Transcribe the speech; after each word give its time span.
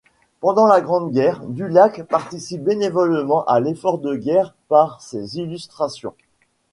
Pendant 0.39 0.65
la 0.65 0.81
Grande 0.81 1.11
Guerre, 1.11 1.43
Dulac 1.45 2.01
participe 2.07 2.63
bénévolement 2.63 3.45
à 3.45 3.59
l'effort 3.59 3.99
de 3.99 4.15
guerre 4.15 4.55
par 4.67 4.99
ses 4.99 5.37
illustrations. 5.37 6.15